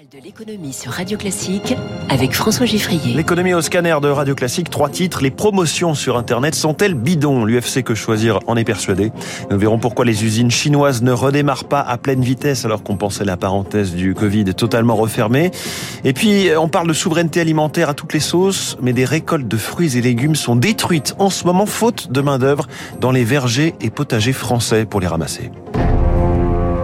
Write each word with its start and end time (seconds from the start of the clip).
de 0.00 0.18
l'économie 0.24 0.72
sur 0.72 0.92
Radio 0.92 1.18
Classique 1.18 1.74
avec 2.08 2.32
François 2.32 2.64
Giffrier. 2.64 3.12
L'économie 3.12 3.52
au 3.52 3.60
scanner 3.60 3.96
de 4.00 4.08
Radio 4.08 4.34
Classique, 4.34 4.70
trois 4.70 4.88
titres. 4.88 5.22
Les 5.22 5.30
promotions 5.30 5.94
sur 5.94 6.16
Internet 6.16 6.54
sont-elles 6.54 6.94
bidons? 6.94 7.44
L'UFC 7.44 7.82
que 7.82 7.94
choisir 7.94 8.38
en 8.46 8.56
est 8.56 8.64
persuadé. 8.64 9.12
Nous 9.50 9.58
verrons 9.58 9.78
pourquoi 9.78 10.06
les 10.06 10.24
usines 10.24 10.50
chinoises 10.50 11.02
ne 11.02 11.12
redémarrent 11.12 11.66
pas 11.66 11.80
à 11.80 11.98
pleine 11.98 12.22
vitesse 12.22 12.64
alors 12.64 12.82
qu'on 12.82 12.96
pensait 12.96 13.26
la 13.26 13.36
parenthèse 13.36 13.94
du 13.94 14.14
Covid 14.14 14.44
totalement 14.54 14.96
refermée. 14.96 15.50
Et 16.04 16.14
puis, 16.14 16.48
on 16.56 16.68
parle 16.68 16.88
de 16.88 16.94
souveraineté 16.94 17.40
alimentaire 17.40 17.90
à 17.90 17.94
toutes 17.94 18.14
les 18.14 18.20
sauces, 18.20 18.78
mais 18.80 18.94
des 18.94 19.04
récoltes 19.04 19.48
de 19.48 19.56
fruits 19.58 19.98
et 19.98 20.00
légumes 20.00 20.36
sont 20.36 20.56
détruites 20.56 21.14
en 21.18 21.28
ce 21.28 21.44
moment 21.44 21.66
faute 21.66 22.10
de 22.10 22.22
main 22.22 22.38
d'œuvre 22.38 22.68
dans 23.00 23.10
les 23.10 23.24
vergers 23.24 23.74
et 23.82 23.90
potagers 23.90 24.32
français 24.32 24.86
pour 24.86 25.00
les 25.00 25.08
ramasser. 25.08 25.50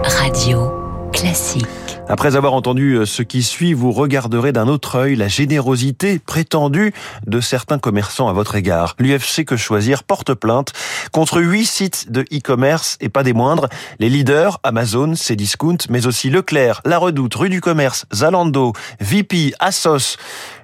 Radio 0.04 0.70
Classique. 1.12 1.85
Après 2.08 2.36
avoir 2.36 2.52
entendu 2.52 2.94
euh, 2.94 3.04
ce 3.04 3.22
qui 3.22 3.42
suit, 3.42 3.74
vous 3.74 3.90
regarderez 3.90 4.52
d'un 4.52 4.68
autre 4.68 4.94
œil 4.94 5.16
la 5.16 5.26
générosité 5.26 6.20
prétendue 6.20 6.94
de 7.26 7.40
certains 7.40 7.80
commerçants 7.80 8.28
à 8.28 8.32
votre 8.32 8.54
égard. 8.54 8.94
L'UFC 9.00 9.44
Que 9.44 9.56
Choisir 9.56 10.04
porte 10.04 10.32
plainte 10.34 10.72
contre 11.10 11.40
huit 11.40 11.66
sites 11.66 12.12
de 12.12 12.20
e-commerce 12.32 12.96
et 13.00 13.08
pas 13.08 13.24
des 13.24 13.32
moindres. 13.32 13.68
Les 13.98 14.08
leaders, 14.08 14.60
Amazon, 14.62 15.14
Cdiscount, 15.14 15.78
mais 15.90 16.06
aussi 16.06 16.30
Leclerc, 16.30 16.80
La 16.84 16.98
Redoute, 16.98 17.34
Rue 17.34 17.48
du 17.48 17.60
Commerce, 17.60 18.06
Zalando, 18.14 18.72
VP, 19.00 19.54
Asos. 19.58 20.16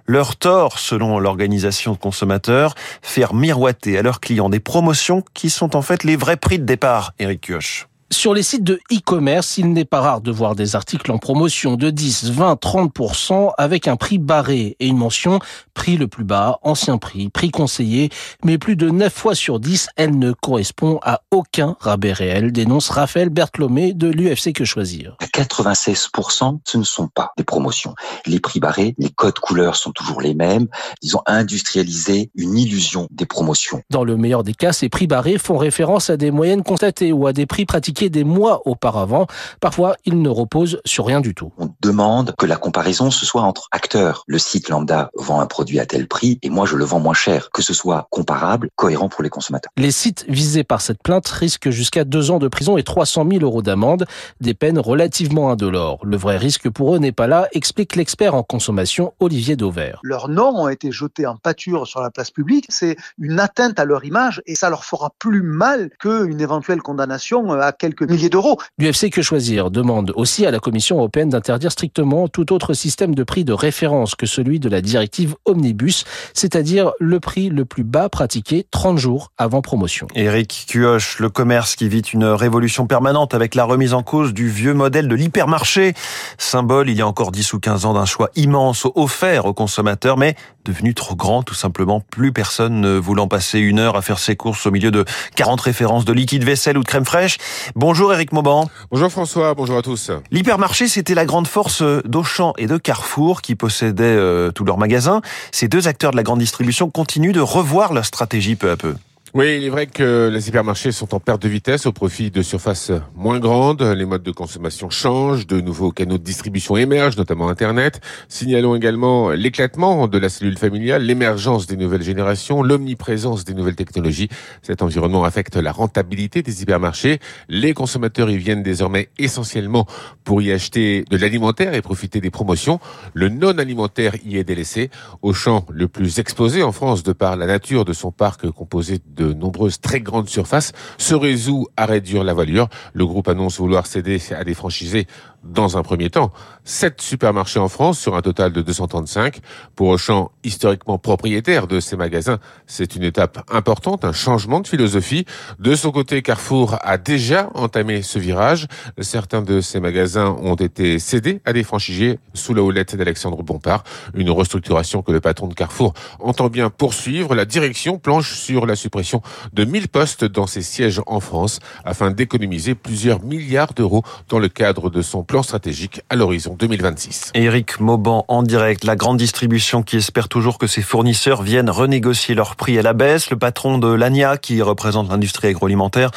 Leur 0.07 0.37
tort, 0.37 0.79
selon 0.79 1.19
l'organisation 1.19 1.93
de 1.93 1.99
consommateurs, 1.99 2.77
faire 3.03 3.35
miroiter 3.35 3.99
à 3.99 4.03
leurs 4.03 4.21
clients 4.21 4.49
des 4.49 4.61
promotions 4.61 5.25
qui 5.35 5.51
sont 5.51 5.75
en 5.75 5.83
fait 5.83 6.05
les 6.05 6.15
vrais 6.15 6.37
prix 6.37 6.61
de 6.61 6.65
départ, 6.65 7.15
Eric 7.19 7.41
Kioch. 7.41 7.89
Sur 8.13 8.35
les 8.35 8.43
sites 8.43 8.63
de 8.63 8.79
e-commerce, 8.93 9.57
il 9.57 9.73
n'est 9.73 9.87
pas 9.87 10.03
rare 10.03 10.21
de 10.21 10.31
voir 10.31 10.55
des 10.55 10.77
articles 10.77 11.11
en 11.11 11.17
promotion 11.17 11.77
de 11.77 11.89
10, 11.89 12.31
20, 12.33 12.61
30% 12.63 13.53
avec 13.57 13.89
un 13.89 13.97
prix 13.97 14.19
barré 14.19 14.77
et 14.81 14.87
une 14.87 14.99
mention 14.99 15.39
prix 15.73 15.97
le 15.97 16.09
plus 16.09 16.25
bas, 16.25 16.59
ancien 16.63 16.99
prix, 16.99 17.31
prix 17.31 17.51
conseillé, 17.51 18.11
mais 18.45 18.59
plus 18.59 18.77
de 18.77 18.91
9 18.91 19.11
fois 19.11 19.35
sur 19.35 19.59
10, 19.59 19.89
elle 19.97 20.19
ne 20.19 20.33
correspond 20.33 21.01
à 21.03 21.23
aucun 21.31 21.75
rabais 21.81 22.13
réel, 22.13 22.53
dénonce 22.53 22.91
Raphaël 22.91 23.31
Berthelomé 23.31 23.95
de 23.95 24.09
l'UFC 24.09 24.53
Que 24.53 24.67
Choisir. 24.67 25.17
96%, 25.35 26.59
ce 26.65 26.77
ne 26.77 26.85
sont 26.85 27.09
pas 27.09 27.33
des 27.39 27.45
promotions. 27.45 27.95
Les 28.27 28.41
prix 28.41 28.61
barrés, 28.61 28.95
les 28.99 29.09
codes 29.09 29.39
couleurs 29.39 29.77
sont 29.77 29.91
toujours 29.91 30.21
les 30.21 30.35
mêmes. 30.35 30.69
Ils 31.01 31.17
ont 31.17 31.23
industrialisé 31.25 32.31
une 32.35 32.59
illusion 32.59 33.09
des 33.11 33.25
promotions. 33.25 33.81
Dans 33.89 34.05
le 34.05 34.19
meilleur 34.19 34.45
des 34.45 34.55
cas, 34.55 34.75
ces 34.75 34.91
prix 34.91 35.07
barrés 35.07 35.39
font 35.39 35.57
référence 35.57 36.11
à 36.11 36.19
des 36.19 36.31
moyennes 36.31 36.63
constatées 36.63 37.13
ou 37.13 37.27
à 37.27 37.33
des 37.33 37.47
prix 37.47 37.65
pratiqués 37.65 38.02
des 38.11 38.25
mois 38.25 38.63
auparavant. 38.67 39.27
Parfois, 39.61 39.97
il 40.05 40.23
ne 40.23 40.29
repose 40.29 40.81
sur 40.85 41.07
rien 41.07 41.21
du 41.21 41.35
tout. 41.35 41.53
On 41.59 41.71
demande 41.81 42.35
que 42.39 42.47
la 42.47 42.57
comparaison 42.57 43.11
ce 43.11 43.27
soit 43.27 43.43
entre 43.43 43.69
acteurs. 43.73 44.25
Le 44.27 44.39
site 44.39 44.69
lambda 44.69 45.11
vend 45.17 45.41
un 45.41 45.47
produit 45.47 45.81
à 45.81 45.87
tel 45.87 46.07
prix 46.07 46.39
et 46.43 46.51
moi 46.51 46.67
je 46.67 46.77
le 46.77 46.85
vends 46.85 47.01
moins 47.01 47.15
cher. 47.15 47.51
Que 47.53 47.63
ce 47.63 47.75
soit 47.75 48.07
comparable, 48.11 48.69
cohérent 48.77 49.09
pour 49.09 49.23
les 49.23 49.31
consommateurs. 49.31 49.73
Les 49.77 49.91
sites 49.91 50.25
visés 50.29 50.65
par 50.65 50.81
cette 50.81 51.03
plainte 51.03 51.29
risquent 51.29 51.71
jusqu'à 51.71 52.05
deux 52.05 52.31
ans 52.31 52.39
de 52.39 52.49
prison 52.49 52.77
et 52.77 52.83
300 52.83 53.27
000 53.31 53.43
euros 53.43 53.63
d'amende, 53.63 54.07
des 54.41 54.55
peines 54.55 54.79
relativement 54.79 55.51
indolores. 55.51 56.01
Le 56.05 56.17
vrai 56.17 56.37
risque 56.37 56.69
pour 56.69 56.95
eux 56.95 56.99
n'est 56.99 57.13
pas 57.13 57.27
là, 57.27 57.49
explique 57.53 57.97
l'expert 57.97 58.35
en 58.35 58.43
consommation 58.43 59.13
Olivier 59.21 59.57
Dauvert. 59.57 60.01
Leurs 60.03 60.29
noms 60.29 60.63
ont 60.63 60.69
été 60.69 60.93
jetés 60.93 61.27
en 61.27 61.37
pâture 61.37 61.87
sur 61.87 62.01
la 62.01 62.11
place 62.11 62.31
publique. 62.31 62.67
C'est 62.69 62.97
une 63.19 63.39
atteinte 63.41 63.79
à 63.79 63.85
leur 63.85 64.05
image 64.05 64.43
et 64.47 64.55
ça 64.55 64.71
leur 64.71 64.85
fera 64.85 65.13
plus 65.19 65.43
mal 65.43 65.91
qu'une 65.99 66.41
éventuelle 66.41 66.83
condamnation 66.83 67.53
à 67.53 67.73
quelques 67.73 67.92
milliers 68.01 68.29
d'euros. 68.29 68.59
L'UFC 68.79 69.11
Que 69.11 69.23
Choisir 69.23 69.71
demande 69.71 70.13
aussi 70.17 70.47
à 70.47 70.51
la 70.51 70.59
Commission 70.59 70.99
européenne 70.99 71.29
d'interdire 71.29 71.73
strictement 71.73 72.29
tout 72.29 72.53
autre 72.53 72.75
système 72.75 73.15
de 73.15 73.23
prix 73.25 73.45
de 73.45 73.53
référence 73.53 74.15
que 74.15 74.27
celui 74.27 74.61
de 74.61 74.69
la 74.69 74.81
directive 74.81 75.35
Omnibus, 75.45 76.05
c'est-à-dire 76.35 76.93
le 76.99 77.21
prix 77.21 77.49
le 77.49 77.65
plus 77.65 77.85
bas 77.85 78.09
pratiqué 78.09 78.67
30 78.71 78.99
jours 78.99 79.33
avant 79.39 79.63
promotion. 79.63 80.07
Éric 80.15 80.67
Cuoche, 80.69 81.19
le 81.19 81.29
commerce 81.29 81.77
qui 81.77 81.89
vit 81.89 82.01
une 82.01 82.25
révolution 82.25 82.87
permanente 82.87 83.35
avec 83.35 83.55
la 83.55 83.65
remise 83.65 83.95
en 83.95 84.03
cause 84.03 84.33
du 84.33 84.49
vieux 84.49 84.75
modèle 84.75 85.09
de 85.09 85.15
l'hypermarché, 85.15 85.95
symbole 86.39 86.91
il 86.91 86.97
y 86.97 87.03
a 87.03 87.07
encore 87.07 87.33
10 87.33 87.53
ou 87.53 87.61
15 87.61 87.85
ans 87.85 87.95
d'un 87.95 88.05
choix 88.05 88.31
immense 88.37 88.87
offert 88.95 89.47
aux 89.47 89.55
consommateurs, 89.55 90.17
mais 90.17 90.37
devenu 90.65 90.95
trop 90.95 91.17
grand 91.17 91.43
tout 91.43 91.55
simplement, 91.55 92.01
plus 92.01 92.33
personne 92.33 92.81
ne 92.81 92.97
voulant 92.97 93.29
passer 93.29 93.59
une 93.59 93.79
heure 93.79 93.97
à 93.97 94.03
faire 94.03 94.19
ses 94.19 94.37
courses 94.37 94.67
au 94.67 94.71
milieu 94.71 94.91
de 94.91 95.05
40 95.37 95.61
références 95.61 96.05
de 96.05 96.13
liquide 96.13 96.45
vaisselle 96.45 96.79
ou 96.79 96.83
de 96.83 96.89
crème 96.89 97.05
fraîche. 97.05 97.39
Bonjour 97.83 98.13
Eric 98.13 98.31
Mauban. 98.31 98.71
Bonjour 98.93 99.11
François, 99.11 99.55
bonjour 99.55 99.77
à 99.77 99.83
tous. 99.83 100.13
L'hypermarché, 100.31 100.87
c'était 100.87 101.17
la 101.17 101.25
grande 101.25 101.49
force 101.49 101.83
d'Auchan 102.05 102.53
et 102.57 102.69
de 102.69 102.77
Carrefour 102.77 103.43
qui 103.43 103.57
possédaient 103.57 104.05
euh, 104.05 104.53
tous 104.53 104.65
leurs 104.65 104.79
magasins. 104.79 105.21
Ces 105.51 105.67
deux 105.67 105.89
acteurs 105.89 106.13
de 106.13 106.17
la 106.17 106.23
grande 106.23 106.39
distribution 106.39 106.91
continuent 106.91 107.33
de 107.33 107.41
revoir 107.41 107.93
leur 107.93 108.05
stratégie 108.05 108.55
peu 108.55 108.71
à 108.71 108.77
peu. 108.77 108.95
Oui, 109.35 109.57
il 109.57 109.65
est 109.65 109.71
vrai 109.71 109.87
que 109.87 110.29
les 110.31 110.51
hypermarchés 110.51 110.93
sont 110.93 111.15
en 111.15 111.19
perte 111.19 111.41
de 111.41 111.49
vitesse 111.49 111.87
au 111.87 111.93
profit 111.93 112.31
de 112.31 112.43
surfaces 112.43 112.93
moins 113.15 113.39
grandes. 113.39 113.81
Les 113.81 114.05
modes 114.05 114.23
de 114.23 114.31
consommation 114.31 114.91
changent, 114.91 115.47
de 115.47 115.59
nouveaux 115.59 115.91
canaux 115.91 116.19
de 116.19 116.23
distribution 116.23 116.77
émergent, 116.77 117.17
notamment 117.17 117.49
Internet. 117.49 118.03
Signalons 118.29 118.75
également 118.75 119.31
l'éclatement 119.31 120.07
de 120.07 120.19
la 120.19 120.29
cellule 120.29 120.59
familiale, 120.59 121.05
l'émergence 121.05 121.67
des 121.67 121.79
nouvelles 121.79 122.03
générations, 122.03 122.63
l'omniprésence 122.63 123.47
des 123.47 123.55
nouvelles 123.55 123.75
technologies. 123.75 124.29
Cet 124.61 124.83
environnement 124.83 125.25
affecte 125.25 125.57
la 125.57 125.73
rentabilité 125.73 126.43
des 126.43 126.61
hypermarchés. 126.61 127.19
Les 127.49 127.73
consommateurs 127.73 128.29
y 128.29 128.37
viennent 128.37 128.63
désormais 128.63 129.09
essentiellement 129.17 129.87
pour 130.25 130.43
y 130.43 130.53
acheter 130.53 131.07
de 131.09 131.17
l'alimentaire 131.17 131.73
et 131.73 131.81
profiter 131.81 132.21
des 132.21 132.31
promotions. 132.31 132.81
Le 133.15 133.31
non-alimentaire 133.31 134.15
y 134.27 134.37
est 134.37 134.45
délaissé. 134.45 134.91
Au 135.23 135.33
champ 135.33 135.65
le 135.71 135.89
plus 135.89 136.19
exposé 136.19 136.63
en 136.63 136.73
France 136.73 137.03
de 137.03 137.13
par 137.13 137.37
la 137.37 137.47
nature 137.47 137.87
de 137.87 137.95
son 137.95 138.13
parc 138.13 138.51
composé 138.51 138.99
de 139.07 139.22
de 139.23 139.33
nombreuses 139.33 139.81
très 139.81 140.01
grandes 140.01 140.29
surfaces, 140.29 140.73
se 140.99 141.15
résout 141.15 141.69
à 141.77 141.87
réduire 141.87 142.25
la 142.25 142.35
valeur. 142.35 142.69
Le 142.93 143.07
groupe 143.07 143.29
annonce 143.29 143.59
vouloir 143.59 143.87
céder 143.87 144.21
à 144.37 144.45
des 144.45 144.55
franchisés 144.55 145.07
dans 145.45 145.77
un 145.77 145.83
premier 145.83 146.11
temps. 146.11 146.33
Sept 146.65 147.01
supermarchés 147.01 147.59
en 147.59 147.69
France 147.69 147.99
sur 147.99 148.15
un 148.15 148.23
total 148.23 148.53
de 148.53 148.63
235. 148.63 149.41
Pour 149.75 149.89
Auchan, 149.89 150.31
historiquement 150.45 150.99
propriétaire 150.99 151.67
de 151.67 151.81
ces 151.81 151.97
magasins, 151.97 152.39
c'est 152.67 152.95
une 152.95 153.03
étape 153.03 153.43
importante, 153.51 154.05
un 154.05 154.13
changement 154.13 154.61
de 154.61 154.69
philosophie. 154.69 155.25
De 155.59 155.75
son 155.75 155.91
côté, 155.91 156.23
Carrefour 156.23 156.77
a 156.83 156.99
déjà 156.99 157.51
entamé 157.55 158.03
ce 158.03 158.19
virage. 158.19 158.69
Certains 159.01 159.43
de 159.43 159.61
ces 159.61 159.81
magasins 159.81 160.37
ont 160.43 160.55
été 160.55 160.99
cédés 160.99 161.41
à 161.45 161.53
des 161.53 161.65
franchisés 161.65 162.19
sous 162.35 162.55
la 162.55 162.63
houlette 162.63 162.95
d'Alexandre 162.95 163.43
Bompard. 163.43 163.83
Une 164.15 164.31
restructuration 164.31 165.03
que 165.03 165.11
le 165.11 165.21
patron 165.21 165.49
de 165.49 165.55
Carrefour 165.55 165.95
entend 166.21 166.49
bien 166.49 166.71
poursuivre. 166.71 167.35
La 167.35 167.45
direction 167.45 167.99
planche 167.99 168.35
sur 168.35 168.67
la 168.67 168.77
suppression 168.77 169.23
de 169.53 169.65
1000 169.65 169.89
postes 169.89 170.25
dans 170.25 170.47
ses 170.47 170.63
sièges 170.63 171.01
en 171.07 171.19
France 171.19 171.59
afin 171.85 172.13
d'économiser 172.13 172.75
plusieurs 172.77 173.23
milliards 173.23 173.75
d'euros 173.75 174.03
dans 174.29 174.39
le 174.39 174.49
cadre 174.49 174.89
de 174.89 175.03
son 175.03 175.25
plan 175.25 175.32
stratégique 175.41 176.03
à 176.11 176.17
l'horizon 176.17 176.55
2026. 176.59 177.31
Éric 177.33 177.81
Mauban 177.81 178.27
en 178.29 178.43
direct, 178.43 178.85
la 178.85 178.97
grande 178.97 179.17
distribution 179.17 179.83
qui 179.83 179.97
espère 179.97 180.29
toujours 180.29 180.59
que 180.59 180.67
ses 180.67 180.83
fournisseurs 180.83 181.41
viennent 181.43 181.71
renégocier 181.71 182.35
leurs 182.35 182.57
prix 182.57 182.79
à 182.79 182.83
la 182.83 182.93
baisse. 182.93 183.31
Le 183.31 183.39
patron 183.39 183.79
de 183.79 183.89
l'ANIA, 183.89 184.37
qui 184.37 184.61
représente 184.61 185.09
l'industrie 185.11 185.49
agroalimentaire, 185.49 186.11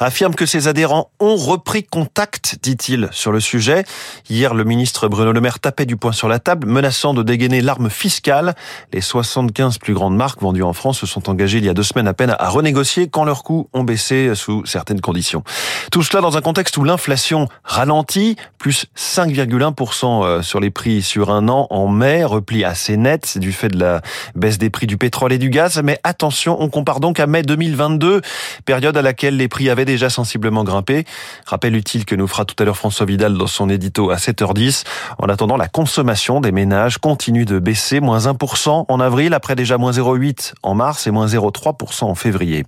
affirme 0.00 0.34
que 0.34 0.46
ses 0.46 0.68
adhérents 0.68 1.10
ont 1.20 1.36
repris 1.36 1.84
contact, 1.84 2.56
dit-il, 2.62 3.10
sur 3.12 3.32
le 3.32 3.40
sujet. 3.40 3.84
Hier, 4.30 4.54
le 4.54 4.64
ministre 4.64 5.08
Bruno 5.08 5.32
Le 5.32 5.40
Maire 5.42 5.60
tapait 5.60 5.84
du 5.84 5.96
poing 5.96 6.12
sur 6.12 6.28
la 6.28 6.38
table, 6.38 6.66
menaçant 6.66 7.12
de 7.12 7.22
dégainer 7.22 7.60
l'arme 7.60 7.90
fiscale. 7.90 8.54
Les 8.92 9.02
75 9.02 9.76
plus 9.78 9.92
grandes 9.92 10.16
marques 10.16 10.40
vendues 10.40 10.62
en 10.62 10.72
France 10.72 11.00
se 11.00 11.06
sont 11.06 11.28
engagées 11.28 11.58
il 11.58 11.64
y 11.66 11.68
a 11.68 11.74
deux 11.74 11.82
semaines 11.82 12.08
à 12.08 12.14
peine 12.14 12.34
à 12.38 12.48
renégocier 12.48 13.08
quand 13.08 13.24
leurs 13.24 13.42
coûts 13.42 13.68
ont 13.72 13.84
baissé 13.84 14.34
sous 14.34 14.64
certaines 14.64 15.00
conditions. 15.00 15.42
Tout 15.90 16.02
cela 16.02 16.22
dans 16.22 16.36
un 16.36 16.40
contexte 16.40 16.76
où 16.76 16.84
l'inflation 16.84 17.48
ralentit, 17.64 18.36
plus 18.62 18.86
5,1% 18.96 20.24
euh, 20.24 20.40
sur 20.40 20.60
les 20.60 20.70
prix 20.70 21.02
sur 21.02 21.32
un 21.32 21.48
an 21.48 21.66
en 21.70 21.88
mai, 21.88 22.22
repli 22.22 22.62
assez 22.62 22.96
net, 22.96 23.26
c'est 23.26 23.40
du 23.40 23.50
fait 23.50 23.66
de 23.66 23.80
la 23.80 24.02
baisse 24.36 24.56
des 24.56 24.70
prix 24.70 24.86
du 24.86 24.96
pétrole 24.96 25.32
et 25.32 25.38
du 25.38 25.50
gaz, 25.50 25.82
mais 25.82 25.98
attention, 26.04 26.56
on 26.62 26.68
compare 26.68 27.00
donc 27.00 27.18
à 27.18 27.26
mai 27.26 27.42
2022, 27.42 28.20
période 28.64 28.96
à 28.96 29.02
laquelle 29.02 29.36
les 29.36 29.48
prix 29.48 29.68
avaient 29.68 29.84
déjà 29.84 30.10
sensiblement 30.10 30.62
grimpé. 30.62 31.06
Rappel 31.44 31.74
utile 31.74 32.04
que 32.04 32.14
nous 32.14 32.28
fera 32.28 32.44
tout 32.44 32.54
à 32.60 32.64
l'heure 32.64 32.76
François 32.76 33.04
Vidal 33.04 33.36
dans 33.36 33.48
son 33.48 33.68
édito 33.68 34.10
à 34.10 34.14
7h10. 34.14 34.84
En 35.18 35.26
attendant, 35.26 35.56
la 35.56 35.66
consommation 35.66 36.40
des 36.40 36.52
ménages 36.52 36.98
continue 36.98 37.44
de 37.44 37.58
baisser, 37.58 37.98
moins 37.98 38.20
1% 38.20 38.84
en 38.86 39.00
avril, 39.00 39.34
après 39.34 39.56
déjà 39.56 39.76
moins 39.76 39.90
0,8 39.90 40.52
en 40.62 40.76
mars 40.76 41.08
et 41.08 41.10
moins 41.10 41.26
0,3% 41.26 42.04
en 42.04 42.14
février. 42.14 42.64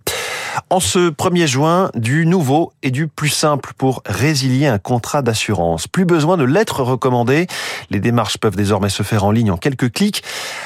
En 0.70 0.80
ce 0.80 1.10
1er 1.10 1.46
juin, 1.46 1.90
du 1.94 2.26
nouveau 2.26 2.72
et 2.82 2.90
du 2.90 3.06
plus 3.06 3.28
simple 3.28 3.74
pour 3.78 4.02
résilier 4.06 4.66
un 4.66 4.78
contrat 4.78 5.22
d'assurance. 5.22 5.83
Plus 5.92 6.04
besoin 6.04 6.36
de 6.36 6.44
lettres 6.44 6.82
recommandées. 6.82 7.46
Les 7.90 8.00
démarches 8.00 8.38
peuvent 8.38 8.56
désormais 8.56 8.88
se 8.88 9.02
faire 9.02 9.24
en 9.24 9.30
ligne 9.30 9.50
en 9.50 9.56
quelques 9.56 9.92
clics. 9.92 10.22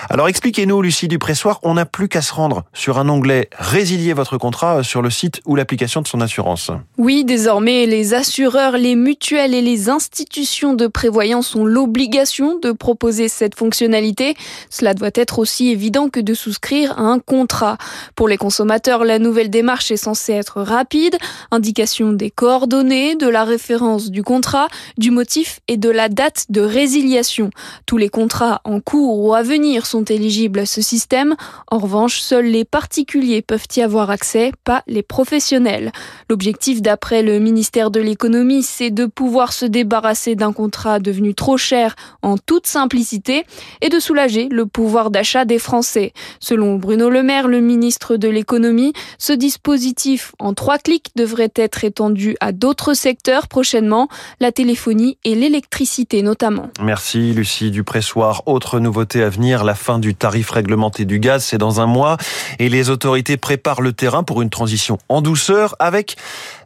Alors 0.08 0.28
expliquez-nous, 0.28 0.80
Lucie 0.82 1.08
Dupressoir, 1.08 1.60
on 1.62 1.74
n'a 1.74 1.84
plus 1.84 2.08
qu'à 2.08 2.22
se 2.22 2.32
rendre 2.32 2.64
sur 2.72 2.98
un 2.98 3.08
onglet 3.08 3.50
Résilier 3.58 4.12
votre 4.12 4.38
contrat 4.38 4.82
sur 4.82 5.02
le 5.02 5.10
site 5.10 5.40
ou 5.44 5.56
l'application 5.56 6.02
de 6.02 6.08
son 6.08 6.20
assurance. 6.20 6.70
Oui, 6.96 7.24
désormais, 7.24 7.86
les 7.86 8.14
assureurs, 8.14 8.78
les 8.78 8.96
mutuelles 8.96 9.54
et 9.54 9.62
les 9.62 9.88
institutions 9.88 10.74
de 10.74 10.86
prévoyance 10.86 11.54
ont 11.54 11.64
l'obligation 11.64 12.58
de 12.58 12.72
proposer 12.72 13.28
cette 13.28 13.56
fonctionnalité. 13.56 14.34
Cela 14.70 14.94
doit 14.94 15.10
être 15.14 15.38
aussi 15.38 15.68
évident 15.68 16.08
que 16.08 16.20
de 16.20 16.34
souscrire 16.34 16.98
à 16.98 17.02
un 17.02 17.18
contrat. 17.18 17.78
Pour 18.14 18.28
les 18.28 18.36
consommateurs, 18.36 19.04
la 19.04 19.18
nouvelle 19.18 19.50
démarche 19.50 19.90
est 19.90 19.96
censée 19.96 20.32
être 20.32 20.62
rapide. 20.62 21.16
Indication 21.50 22.12
des 22.12 22.30
coordonnées, 22.30 23.14
de 23.14 23.28
la 23.28 23.44
référence 23.44 24.10
du 24.10 24.22
contrat, 24.22 24.68
du 24.96 25.07
motif 25.10 25.60
et 25.68 25.76
de 25.76 25.90
la 25.90 26.08
date 26.08 26.46
de 26.48 26.60
résiliation. 26.60 27.50
Tous 27.86 27.96
les 27.96 28.08
contrats 28.08 28.60
en 28.64 28.80
cours 28.80 29.18
ou 29.18 29.34
à 29.34 29.42
venir 29.42 29.86
sont 29.86 30.04
éligibles 30.04 30.60
à 30.60 30.66
ce 30.66 30.82
système. 30.82 31.36
En 31.70 31.78
revanche, 31.78 32.20
seuls 32.20 32.46
les 32.46 32.64
particuliers 32.64 33.42
peuvent 33.42 33.66
y 33.76 33.80
avoir 33.80 34.10
accès, 34.10 34.52
pas 34.64 34.82
les 34.86 35.02
professionnels. 35.02 35.92
L'objectif 36.28 36.82
d'après 36.82 37.22
le 37.22 37.38
ministère 37.38 37.90
de 37.90 38.00
l'économie, 38.00 38.62
c'est 38.62 38.90
de 38.90 39.06
pouvoir 39.06 39.52
se 39.52 39.64
débarrasser 39.66 40.34
d'un 40.34 40.52
contrat 40.52 40.98
devenu 40.98 41.34
trop 41.34 41.56
cher 41.56 41.94
en 42.22 42.36
toute 42.38 42.66
simplicité 42.66 43.44
et 43.80 43.88
de 43.88 44.00
soulager 44.00 44.48
le 44.50 44.66
pouvoir 44.66 45.10
d'achat 45.10 45.44
des 45.44 45.58
Français. 45.58 46.12
Selon 46.40 46.76
Bruno 46.76 47.10
Le 47.10 47.22
Maire, 47.22 47.48
le 47.48 47.60
ministre 47.60 48.16
de 48.16 48.28
l'économie, 48.28 48.92
ce 49.18 49.32
dispositif 49.32 50.32
en 50.38 50.54
trois 50.54 50.78
clics 50.78 51.10
devrait 51.16 51.52
être 51.54 51.84
étendu 51.84 52.36
à 52.40 52.52
d'autres 52.52 52.94
secteurs 52.94 53.48
prochainement, 53.48 54.08
la 54.40 54.52
téléphonie 54.52 54.87
et 55.24 55.34
l'électricité 55.34 56.22
notamment. 56.22 56.70
Merci 56.80 57.32
Lucie 57.32 57.70
Dupressoir. 57.70 58.42
Autre 58.46 58.80
nouveauté 58.80 59.22
à 59.22 59.28
venir, 59.28 59.64
la 59.64 59.74
fin 59.74 59.98
du 59.98 60.14
tarif 60.14 60.50
réglementé 60.50 61.04
du 61.04 61.20
gaz, 61.20 61.44
c'est 61.44 61.58
dans 61.58 61.80
un 61.80 61.86
mois 61.86 62.16
et 62.58 62.68
les 62.68 62.88
autorités 62.88 63.36
préparent 63.36 63.82
le 63.82 63.92
terrain 63.92 64.22
pour 64.22 64.40
une 64.40 64.50
transition 64.50 64.98
en 65.08 65.20
douceur 65.20 65.76
avec 65.78 66.16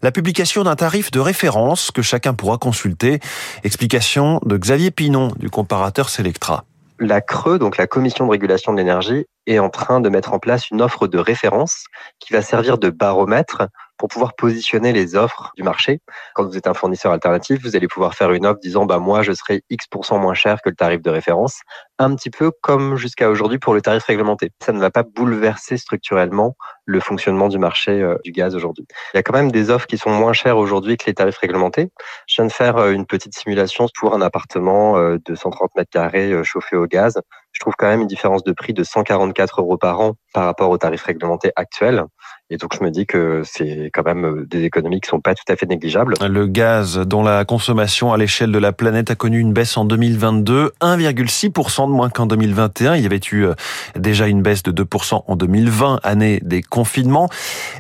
la 0.03 0.13
publication 0.13 0.63
d'un 0.63 0.77
tarif 0.77 1.11
de 1.11 1.19
référence 1.19 1.91
que 1.91 2.03
chacun 2.03 2.35
pourra 2.35 2.59
consulter. 2.59 3.19
Explication 3.65 4.41
de 4.45 4.57
Xavier 4.57 4.91
Pinon 4.91 5.33
du 5.39 5.51
comparateur 5.51 6.09
Selectra. 6.09 6.65
La 7.01 7.21
CRE, 7.21 7.59
donc 7.59 7.79
la 7.79 7.89
Commission 7.89 8.27
de 8.27 8.31
régulation 8.31 8.73
de 8.73 8.79
l'énergie, 8.79 9.25
est 9.49 9.59
en 9.59 9.71
train 9.71 10.01
de 10.01 10.09
mettre 10.09 10.33
en 10.33 10.39
place 10.39 10.71
une 10.71 10.81
offre 10.81 11.09
de 11.09 11.19
référence 11.19 11.85
qui 12.21 12.33
va 12.33 12.43
servir 12.43 12.79
de 12.79 12.91
baromètre 12.91 13.63
pour 14.03 14.09
pouvoir 14.09 14.35
positionner 14.35 14.93
les 14.93 15.15
offres 15.15 15.53
du 15.57 15.63
marché. 15.63 16.01
Quand 16.35 16.45
vous 16.45 16.57
êtes 16.57 16.67
un 16.67 16.75
fournisseur 16.75 17.13
alternatif, 17.13 17.63
vous 17.63 17.77
allez 17.77 17.87
pouvoir 17.87 18.17
faire 18.17 18.33
une 18.33 18.47
offre 18.47 18.59
disant 18.59 18.85
bah 18.85 18.99
moi 18.99 19.23
je 19.23 19.31
serai 19.31 19.63
X% 19.71 20.19
moins 20.19 20.35
cher 20.35 20.61
que 20.61 20.71
le 20.71 20.75
tarif 20.75 21.03
de 21.03 21.11
référence, 21.11 21.61
un 22.03 22.15
petit 22.15 22.31
peu 22.31 22.51
comme 22.63 22.97
jusqu'à 22.97 23.31
aujourd'hui 23.31 23.59
pour 23.59 23.75
le 23.75 23.81
tarif 23.81 24.05
réglementé. 24.05 24.51
Ça 24.63 24.73
ne 24.73 24.81
va 24.81 24.91
pas 24.91 25.03
bouleverser 25.03 25.77
structurellement 25.77 26.57
le 26.85 27.01
fonctionnement 27.01 27.49
du 27.49 27.59
marché 27.59 28.03
euh, 28.03 28.17
du 28.25 28.33
gaz 28.33 28.55
aujourd'hui. 28.55 28.85
Il 29.15 29.17
y 29.17 29.21
a 29.21 29.23
quand 29.23 29.35
même 29.35 29.53
des 29.53 29.71
offres 29.71 29.87
qui 29.87 29.99
sont 29.99 30.11
moins 30.11 30.33
chères 30.33 30.59
aujourd'hui 30.59 30.97
que 30.97 31.07
les 31.07 31.15
tarifs 31.15 31.39
réglementés. 31.39 31.91
Je 32.27 32.37
viens 32.37 32.47
de 32.47 32.53
faire 32.53 32.77
euh, 32.77 32.93
une 32.93 33.07
petite 33.07 33.35
simulation 33.35 33.87
pour 33.99 34.15
un 34.15 34.21
appartement 34.21 34.97
euh, 34.97 35.19
de 35.25 35.35
130 35.35 35.71
mètres 35.77 35.91
carrés 35.91 36.33
chauffé 36.45 36.77
au 36.77 36.87
gaz. 36.87 37.21
Je 37.53 37.61
trouve 37.61 37.75
quand 37.79 37.87
même 37.87 38.01
une 38.01 38.07
différence 38.07 38.43
de 38.45 38.53
prix 38.53 38.73
de 38.73 38.83
144 38.83 39.61
euros 39.61 39.77
par 39.77 40.01
an 40.01 40.15
par 40.33 40.45
rapport 40.45 40.71
au 40.71 40.79
tarif 40.79 41.03
réglementé 41.05 41.53
actuel. 41.55 42.05
Et 42.49 42.57
donc 42.57 42.75
je 42.77 42.83
me 42.83 42.91
dis 42.91 43.07
que 43.07 43.43
c'est 43.45 43.91
quand 43.93 44.05
même 44.05 44.47
des 44.47 44.65
économies 44.65 45.01
qui 45.01 45.09
sont 45.09 45.21
pas 45.21 45.35
tout 45.35 45.45
à 45.49 45.57
fait 45.57 45.67
négligeables. 45.67 46.15
Le 46.21 46.47
gaz 46.47 46.99
dont 46.99 47.23
la 47.23 47.45
consommation 47.45 48.13
à 48.13 48.17
l'échelle 48.17 48.53
de 48.53 48.59
la 48.59 48.73
planète 48.73 49.11
a 49.11 49.15
connu 49.15 49.39
une 49.39 49.53
baisse 49.53 49.77
en 49.77 49.85
2022, 49.85 50.73
1,6% 50.81 51.91
moins 51.93 52.11
qu'en 52.11 52.27
2021. 52.27 52.97
Il 52.97 53.03
y 53.03 53.07
avait 53.07 53.21
eu 53.31 53.47
euh, 53.47 53.55
déjà 53.97 54.27
une 54.27 54.43
baisse 54.43 54.63
de 54.63 54.73
2% 54.73 55.23
en 55.27 55.37
2020, 55.37 56.01
année 56.03 56.41
des 56.43 56.63
confinements. 56.63 57.29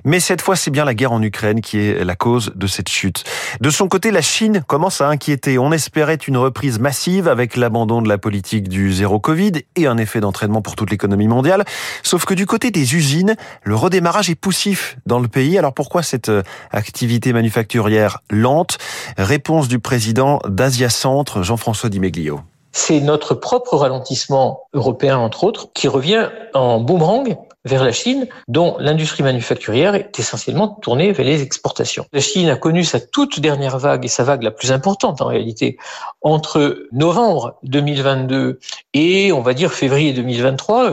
Mais 0.05 0.21
cette 0.21 0.41
fois, 0.41 0.57
c'est 0.57 0.71
bien 0.71 0.85
la 0.85 0.95
guerre 0.95 1.13
en 1.13 1.23
Ukraine 1.23 1.61
qui 1.61 1.79
est 1.79 2.05
la 2.05 2.17
cause 2.17 2.53
de 2.55 2.67
cette 2.67 2.89
chute. 2.89 3.25
De 3.61 3.71
son 3.71 3.89
côté, 3.89 4.11
la 4.11 4.23
Chine 4.23 4.63
commence 4.67 5.01
à 5.01 5.09
inquiéter. 5.09 5.59
On 5.59 5.73
espérait 5.73 6.15
une 6.15 6.37
reprise 6.37 6.79
massive 6.79 7.29
avec 7.29 7.57
l'abandon 7.57 8.03
de 8.03 8.09
la 8.09 8.19
politique 8.19 8.69
du 8.69 8.93
zéro 8.93 9.21
Covid 9.21 9.53
et 9.77 9.87
un 9.87 9.99
effet 9.99 10.21
d'entraînement 10.21 10.63
pour 10.63 10.77
toute 10.77 10.91
l'économie 10.91 11.29
mondiale. 11.29 11.65
Sauf 12.03 12.25
que 12.25 12.35
du 12.35 12.47
côté 12.47 12.71
des 12.71 12.95
usines, 12.95 13.37
le 13.65 13.75
redémarrage 13.75 14.31
est 14.31 14.35
poussé 14.35 14.63
dans 15.07 15.19
le 15.19 15.29
pays. 15.29 15.59
Alors 15.59 15.75
pourquoi 15.75 16.03
cette 16.03 16.29
euh, 16.29 16.43
activité 16.71 17.33
manufacturière 17.33 18.21
lente? 18.31 18.79
Réponse 19.19 19.69
du 19.69 19.79
président 19.79 20.41
d'Asia 20.47 20.89
Centre, 20.89 21.43
Jean-François 21.43 21.89
Dimeglio. 21.89 22.41
C'est 22.73 23.01
notre 23.01 23.35
propre 23.35 23.77
ralentissement 23.77 24.63
européen, 24.73 25.19
entre 25.19 25.45
autres, 25.45 25.69
qui 25.75 25.89
revient 25.89 26.29
en 26.55 26.81
boomerang 26.81 27.37
vers 27.65 27.85
la 27.85 27.93
Chine, 27.93 28.27
dont 28.49 28.77
l'industrie 28.79 29.23
manufacturière 29.23 29.95
est 29.95 30.19
essentiellement 30.19 30.69
tournée 30.69 31.13
vers 31.13 31.25
les 31.25 31.43
exportations. 31.43 32.07
La 32.13 32.21
Chine 32.21 32.49
a 32.49 32.57
connu 32.57 32.83
sa 32.83 32.99
toute 32.99 33.41
dernière 33.41 33.79
vague 33.79 34.05
et 34.05 34.09
sa 34.09 34.25
vague 34.25 34.43
la 34.43 34.51
plus 34.51 34.73
importante 34.73 35.21
en 35.21 35.27
réalité 35.27 35.79
entre 36.23 36.87
novembre 36.93 37.59
2022 37.63 38.59
et 38.95 39.33
on 39.33 39.43
va 39.43 39.55
dire 39.55 39.73
février 39.73 40.13
2023. 40.13 40.91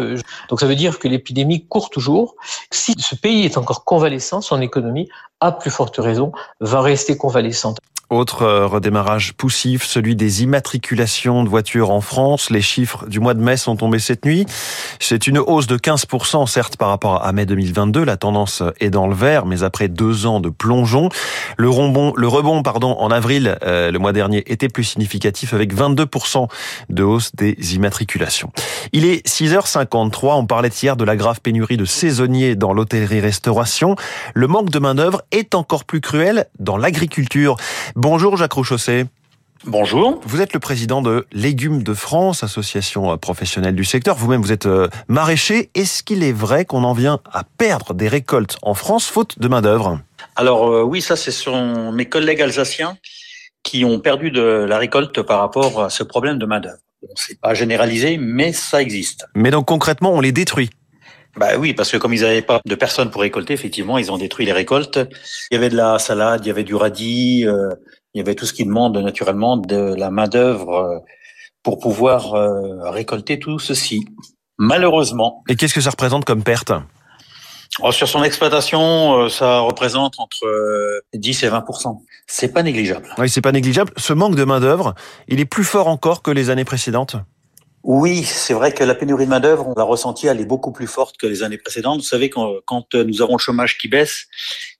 Donc 0.49 0.59
ça 0.59 0.67
veut 0.67 0.75
dire 0.75 0.99
que 0.99 1.07
l'épidémie 1.07 1.65
court 1.65 1.89
toujours. 1.89 2.35
Si 2.71 2.93
ce 2.99 3.15
pays 3.15 3.45
est 3.45 3.57
encore 3.57 3.83
convalescent, 3.83 4.41
son 4.41 4.61
économie, 4.61 5.09
à 5.39 5.51
plus 5.51 5.71
forte 5.71 5.97
raison, 5.97 6.31
va 6.59 6.81
rester 6.81 7.17
convalescente. 7.17 7.77
Autre 8.09 8.41
euh, 8.41 8.65
redémarrage 8.65 9.33
poussif, 9.33 9.85
celui 9.85 10.15
des 10.15 10.41
immatriculations 10.41 11.43
de 11.43 11.49
voitures 11.49 11.91
en 11.91 12.01
France. 12.01 12.49
Les 12.49 12.61
chiffres 12.61 13.05
du 13.07 13.19
mois 13.19 13.35
de 13.35 13.39
mai 13.39 13.55
sont 13.55 13.75
tombés 13.75 13.99
cette 13.99 14.25
nuit. 14.25 14.47
C'est 14.99 15.27
une 15.27 15.37
hausse 15.37 15.67
de 15.67 15.77
15%, 15.77 16.47
certes, 16.47 16.75
par 16.75 16.89
rapport 16.89 17.23
à 17.23 17.31
mai 17.33 17.45
2022. 17.45 18.03
La 18.03 18.17
tendance 18.17 18.63
est 18.79 18.89
dans 18.89 19.05
le 19.05 19.13
vert, 19.13 19.45
mais 19.45 19.61
après 19.61 19.89
deux 19.89 20.25
ans 20.25 20.39
de 20.39 20.49
plongeon. 20.49 21.09
Le, 21.57 21.69
rebond, 21.69 22.63
pardon, 22.63 22.95
en 22.97 23.11
avril, 23.11 23.59
euh, 23.63 23.91
le 23.91 23.99
mois 23.99 24.11
dernier, 24.11 24.43
était 24.51 24.69
plus 24.69 24.85
significatif 24.85 25.53
avec 25.53 25.75
22% 25.75 26.47
de 26.89 27.03
hausse 27.03 27.35
des 27.35 27.75
immatriculations. 27.75 28.51
Il 28.91 29.05
est 29.05 29.23
6h53. 29.27 30.33
On 30.35 30.47
parlait 30.47 30.69
hier 30.69 30.97
de 30.97 31.03
la 31.03 31.15
grave 31.15 31.41
pénurie 31.41 31.77
de 31.77 31.85
saisonniers 31.85 32.55
dans 32.55 32.73
l'hôtellerie-restauration. 32.73 33.95
Le 34.33 34.47
manque 34.47 34.71
de 34.71 34.79
main-d'œuvre 34.79 35.21
est 35.29 35.53
encore 35.53 35.85
plus 35.85 36.01
cruel 36.01 36.47
dans 36.57 36.77
l'agriculture. 36.77 37.57
Bonjour 38.01 38.37
Jacques 38.37 38.53
Rouchosset. 38.53 39.07
Bonjour. 39.65 40.21
Vous 40.23 40.39
êtes 40.39 40.53
le 40.53 40.61
président 40.61 41.01
de 41.01 41.27
Légumes 41.33 41.83
de 41.83 41.93
France, 41.93 42.43
association 42.43 43.11
euh, 43.11 43.17
professionnelle 43.17 43.75
du 43.75 43.83
secteur. 43.83 44.15
Vous-même, 44.15 44.41
vous 44.41 44.53
êtes 44.53 44.67
euh, 44.67 44.87
maraîcher. 45.09 45.69
Est-ce 45.75 46.01
qu'il 46.01 46.23
est 46.23 46.31
vrai 46.31 46.63
qu'on 46.63 46.85
en 46.85 46.93
vient 46.93 47.19
à 47.29 47.43
perdre 47.43 47.93
des 47.93 48.07
récoltes 48.07 48.57
en 48.61 48.73
France 48.73 49.07
faute 49.07 49.37
de 49.37 49.49
main-d'œuvre? 49.49 49.99
Alors 50.37 50.65
euh, 50.69 50.81
oui, 50.81 51.01
ça, 51.01 51.17
c'est 51.17 51.31
sur 51.31 51.61
mes 51.91 52.05
collègues 52.05 52.41
alsaciens 52.41 52.97
qui 53.63 53.83
ont 53.83 53.99
perdu 53.99 54.31
de 54.31 54.39
la 54.41 54.77
récolte 54.77 55.21
par 55.21 55.41
rapport 55.41 55.83
à 55.83 55.89
ce 55.89 56.03
problème 56.03 56.37
de 56.37 56.45
main-d'œuvre. 56.45 56.79
Bon, 57.01 57.09
c'est 57.15 57.41
pas 57.41 57.53
généralisé, 57.53 58.17
mais 58.17 58.53
ça 58.53 58.81
existe. 58.81 59.25
Mais 59.35 59.51
donc 59.51 59.65
concrètement, 59.65 60.13
on 60.13 60.21
les 60.21 60.31
détruit 60.31 60.69
bah 61.37 61.57
oui, 61.57 61.73
parce 61.73 61.91
que 61.91 61.97
comme 61.97 62.13
ils 62.13 62.21
n'avaient 62.21 62.41
pas 62.41 62.61
de 62.65 62.75
personnes 62.75 63.11
pour 63.11 63.21
récolter, 63.21 63.53
effectivement, 63.53 63.97
ils 63.97 64.11
ont 64.11 64.17
détruit 64.17 64.45
les 64.45 64.51
récoltes. 64.51 64.99
Il 65.51 65.55
y 65.55 65.57
avait 65.57 65.69
de 65.69 65.75
la 65.75 65.99
salade, 65.99 66.41
il 66.43 66.47
y 66.47 66.51
avait 66.51 66.63
du 66.63 66.75
radis, 66.75 67.45
euh, 67.45 67.69
il 68.13 68.17
y 68.17 68.21
avait 68.21 68.35
tout 68.35 68.45
ce 68.45 68.53
qui 68.53 68.65
demande 68.65 68.97
naturellement 68.97 69.57
de 69.57 69.93
la 69.95 70.09
main 70.09 70.27
d'œuvre 70.27 70.73
euh, 70.73 70.99
pour 71.63 71.79
pouvoir 71.79 72.33
euh, 72.33 72.89
récolter 72.89 73.37
tout 73.37 73.59
ceci. 73.59 74.05
Malheureusement. 74.57 75.43
Et 75.47 75.55
qu'est-ce 75.55 75.73
que 75.73 75.81
ça 75.81 75.91
représente 75.91 76.25
comme 76.25 76.43
perte? 76.43 76.73
Oh, 77.81 77.91
Sur 77.91 78.09
son 78.09 78.23
exploitation, 78.23 79.29
ça 79.29 79.59
représente 79.59 80.19
entre 80.19 81.01
10 81.13 81.43
et 81.43 81.49
20% 81.49 81.99
C'est 82.27 82.51
pas 82.51 82.63
négligeable. 82.63 83.07
Oui, 83.17 83.29
c'est 83.29 83.41
pas 83.41 83.53
négligeable. 83.53 83.93
Ce 83.95 84.11
manque 84.11 84.35
de 84.35 84.43
main 84.43 84.59
d'œuvre, 84.59 84.95
il 85.29 85.39
est 85.39 85.45
plus 85.45 85.63
fort 85.63 85.87
encore 85.87 86.21
que 86.21 86.31
les 86.31 86.49
années 86.49 86.65
précédentes? 86.65 87.15
Oui, 87.83 88.23
c'est 88.23 88.53
vrai 88.53 88.73
que 88.73 88.83
la 88.83 88.93
pénurie 88.93 89.25
de 89.25 89.29
main-d'œuvre, 89.29 89.67
on 89.67 89.73
l'a 89.73 89.83
ressenti, 89.83 90.27
elle 90.27 90.41
est 90.41 90.45
beaucoup 90.45 90.71
plus 90.71 90.87
forte 90.87 91.17
que 91.17 91.27
les 91.27 91.43
années 91.43 91.57
précédentes. 91.57 91.99
Vous 91.99 92.05
savez, 92.05 92.29
quand, 92.29 92.55
quand 92.65 92.93
nous 92.93 93.21
avons 93.21 93.33
le 93.33 93.39
chômage 93.39 93.77
qui 93.77 93.87
baisse, 93.87 94.25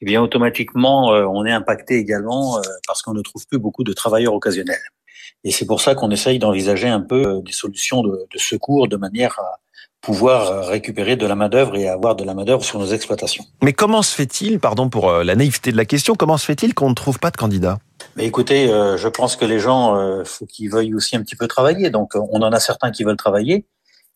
eh 0.02 0.06
bien, 0.06 0.22
automatiquement, 0.22 1.14
euh, 1.14 1.26
on 1.26 1.46
est 1.46 1.52
impacté 1.52 1.96
également 1.96 2.58
euh, 2.58 2.62
parce 2.88 3.02
qu'on 3.02 3.14
ne 3.14 3.22
trouve 3.22 3.48
plus 3.48 3.58
beaucoup 3.58 3.84
de 3.86 3.94
travailleurs 3.94 4.34
occasionnels. 4.34 4.82
Et 5.46 5.52
c'est 5.52 5.66
pour 5.66 5.80
ça 5.80 5.96
qu'on 5.96 6.12
essaye 6.12 6.40
d'envisager 6.40 6.90
un 6.90 7.00
peu 7.00 7.26
euh, 7.26 7.42
des 7.42 7.54
solutions 7.54 8.02
de, 8.02 8.28
de 8.32 8.38
secours 8.38 8.90
de 8.90 8.98
manière 8.98 9.40
à 9.40 9.60
pouvoir 10.02 10.68
récupérer 10.68 11.16
de 11.16 11.26
la 11.26 11.36
main-d'œuvre 11.36 11.76
et 11.76 11.88
avoir 11.88 12.16
de 12.16 12.24
la 12.24 12.34
main-d'œuvre 12.34 12.64
sur 12.64 12.80
nos 12.80 12.88
exploitations. 12.88 13.46
Mais 13.62 13.74
comment 13.74 14.02
se 14.02 14.16
fait-il, 14.16 14.60
pardon 14.60 14.90
pour 14.90 15.12
la 15.12 15.36
naïveté 15.36 15.74
de 15.74 15.78
la 15.78 15.84
question, 15.84 16.16
comment 16.16 16.38
se 16.38 16.46
fait-il 16.46 16.74
qu'on 16.74 16.90
ne 16.90 16.96
trouve 16.96 17.20
pas 17.20 17.32
de 17.32 17.38
candidats? 17.38 17.80
Mais 18.16 18.26
écoutez, 18.26 18.72
euh, 18.72 18.98
je 18.98 19.08
pense 19.08 19.36
que 19.36 19.46
les 19.46 19.60
gens, 19.60 19.96
euh, 19.96 20.24
faut 20.24 20.46
qu'ils 20.46 20.70
veuillent 20.70 20.96
aussi 20.96 21.16
un 21.16 21.22
petit 21.22 21.36
peu 21.36 21.48
travailler. 21.48 21.90
Donc, 21.90 22.16
on 22.16 22.42
en 22.42 22.52
a 22.52 22.60
certains 22.60 22.92
qui 22.92 23.04
veulent 23.04 23.18
travailler, 23.18 23.66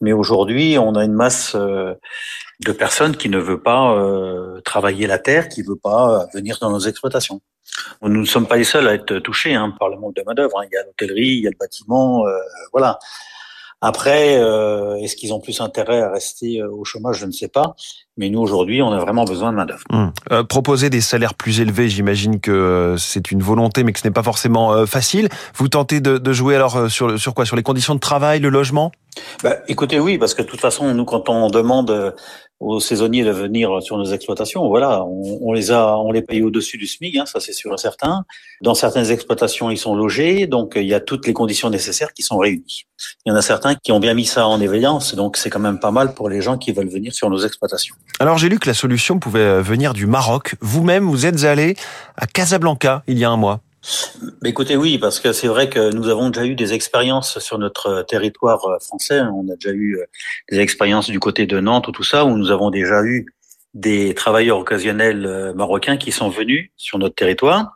Mais 0.01 0.11
aujourd'hui, 0.11 0.77
on 0.77 0.95
a 0.95 1.05
une 1.05 1.13
masse 1.13 1.55
euh, 1.55 1.93
de 2.65 2.71
personnes 2.73 3.15
qui 3.15 3.29
ne 3.29 3.37
veut 3.37 3.61
pas 3.61 3.93
euh, 3.93 4.59
travailler 4.61 5.07
la 5.07 5.19
terre, 5.19 5.47
qui 5.47 5.61
veut 5.61 5.77
pas 5.81 6.27
venir 6.33 6.57
dans 6.59 6.71
nos 6.71 6.79
exploitations. 6.79 7.41
Nous 8.01 8.09
ne 8.21 8.25
sommes 8.25 8.47
pas 8.47 8.57
les 8.57 8.65
seuls 8.65 8.87
à 8.87 8.93
être 8.93 9.19
touchés 9.19 9.53
hein, 9.55 9.73
par 9.79 9.89
le 9.89 9.97
manque 9.97 10.15
de 10.15 10.23
main 10.25 10.33
d'œuvre. 10.33 10.59
Hein. 10.59 10.65
Il 10.69 10.75
y 10.75 10.77
a 10.77 10.83
l'hôtellerie, 10.83 11.37
il 11.37 11.43
y 11.43 11.47
a 11.47 11.51
le 11.51 11.57
bâtiment, 11.57 12.25
voilà. 12.73 12.99
Après, 13.85 14.37
euh, 14.37 14.95
est-ce 14.95 15.17
qu'ils 15.17 15.33
ont 15.33 15.41
plus 15.41 15.59
intérêt 15.59 15.99
à 15.99 16.09
rester 16.09 16.61
euh, 16.61 16.71
au 16.71 16.85
chômage? 16.85 17.17
Je 17.17 17.25
ne 17.25 17.33
sais 17.33 17.49
pas. 17.49 17.75
Mais 18.15 18.29
nous, 18.29 18.39
aujourd'hui, 18.39 18.81
on 18.81 18.93
a 18.93 18.99
vraiment 18.99 19.25
besoin 19.25 19.51
de 19.51 19.57
main-d'œuvre. 19.57 19.83
Hum. 19.91 20.13
Euh, 20.31 20.45
proposer 20.45 20.89
des 20.89 21.01
salaires 21.01 21.33
plus 21.33 21.59
élevés, 21.59 21.89
j'imagine 21.89 22.39
que 22.39 22.95
c'est 22.97 23.29
une 23.29 23.43
volonté, 23.43 23.83
mais 23.83 23.91
que 23.91 23.99
ce 23.99 24.07
n'est 24.07 24.13
pas 24.13 24.23
forcément 24.23 24.85
facile. 24.85 25.27
Vous 25.55 25.67
tentez 25.67 25.99
de, 25.99 26.17
de 26.17 26.33
jouer 26.33 26.55
alors 26.55 26.89
sur, 26.89 27.19
sur 27.19 27.33
quoi? 27.33 27.45
Sur 27.45 27.57
les 27.57 27.63
conditions 27.63 27.93
de 27.93 27.99
travail, 27.99 28.39
le 28.39 28.47
logement? 28.47 28.93
Bah, 29.43 29.57
écoutez, 29.67 29.99
oui, 29.99 30.17
parce 30.17 30.33
que 30.33 30.41
de 30.41 30.47
toute 30.47 30.61
façon, 30.61 30.93
nous, 30.93 31.05
quand 31.05 31.29
on 31.29 31.49
demande 31.49 32.13
aux 32.63 32.79
saisonniers 32.79 33.23
de 33.23 33.31
venir 33.31 33.81
sur 33.81 33.97
nos 33.97 34.05
exploitations. 34.05 34.67
Voilà, 34.67 35.03
on, 35.05 35.51
les 35.51 35.71
a, 35.71 35.97
on 35.97 36.11
les 36.11 36.21
paye 36.21 36.41
au-dessus 36.41 36.77
du 36.77 36.87
SMIC, 36.87 37.17
hein, 37.17 37.25
ça 37.25 37.39
c'est 37.39 37.51
sûr 37.51 37.73
et 37.73 37.77
certain. 37.77 38.23
Dans 38.61 38.73
certaines 38.73 39.11
exploitations, 39.11 39.69
ils 39.69 39.77
sont 39.77 39.95
logés, 39.95 40.47
donc 40.47 40.73
il 40.75 40.85
y 40.85 40.93
a 40.93 40.99
toutes 40.99 41.27
les 41.27 41.33
conditions 41.33 41.69
nécessaires 41.69 42.13
qui 42.13 42.23
sont 42.23 42.37
réunies. 42.37 42.85
Il 43.25 43.29
y 43.29 43.31
en 43.33 43.35
a 43.35 43.41
certains 43.41 43.75
qui 43.75 43.91
ont 43.91 43.99
bien 43.99 44.13
mis 44.13 44.25
ça 44.25 44.47
en 44.47 44.61
éveillance, 44.61 45.15
donc 45.15 45.35
c'est 45.35 45.49
quand 45.49 45.59
même 45.59 45.79
pas 45.79 45.91
mal 45.91 46.13
pour 46.13 46.29
les 46.29 46.41
gens 46.41 46.57
qui 46.57 46.71
veulent 46.71 46.89
venir 46.89 47.13
sur 47.13 47.29
nos 47.29 47.39
exploitations. 47.39 47.95
Alors 48.19 48.37
j'ai 48.37 48.49
lu 48.49 48.59
que 48.59 48.67
la 48.67 48.73
solution 48.73 49.19
pouvait 49.19 49.61
venir 49.61 49.93
du 49.93 50.07
Maroc. 50.07 50.55
Vous-même, 50.61 51.09
vous 51.09 51.25
êtes 51.25 51.43
allé 51.43 51.75
à 52.15 52.27
Casablanca 52.27 53.03
il 53.07 53.19
y 53.19 53.25
a 53.25 53.29
un 53.29 53.37
mois. 53.37 53.59
Écoutez, 54.45 54.77
oui, 54.77 54.97
parce 54.97 55.19
que 55.19 55.33
c'est 55.33 55.47
vrai 55.47 55.69
que 55.69 55.91
nous 55.93 56.07
avons 56.07 56.29
déjà 56.29 56.45
eu 56.45 56.55
des 56.55 56.73
expériences 56.73 57.39
sur 57.39 57.57
notre 57.57 58.03
territoire 58.03 58.65
euh, 58.65 58.79
français. 58.79 59.19
On 59.21 59.49
a 59.49 59.55
déjà 59.55 59.75
eu 59.75 59.97
euh, 59.97 60.05
des 60.49 60.59
expériences 60.59 61.09
du 61.09 61.19
côté 61.19 61.45
de 61.45 61.59
Nantes 61.59 61.87
ou 61.87 61.91
tout 61.91 62.03
ça, 62.03 62.23
où 62.25 62.37
nous 62.37 62.51
avons 62.51 62.69
déjà 62.69 63.03
eu 63.03 63.25
des 63.73 64.13
travailleurs 64.13 64.59
occasionnels 64.59 65.25
euh, 65.25 65.53
marocains 65.53 65.97
qui 65.97 66.11
sont 66.11 66.29
venus 66.29 66.69
sur 66.77 66.97
notre 66.97 67.15
territoire. 67.15 67.75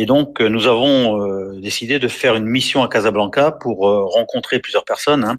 Et 0.00 0.06
donc, 0.06 0.40
euh, 0.40 0.48
nous 0.48 0.66
avons 0.66 1.20
euh, 1.20 1.60
décidé 1.60 1.98
de 1.98 2.08
faire 2.08 2.34
une 2.34 2.46
mission 2.46 2.82
à 2.82 2.88
Casablanca 2.88 3.50
pour 3.52 3.80
rencontrer 3.80 4.58
plusieurs 4.58 4.84
personnes. 4.84 5.24
Hein. 5.24 5.36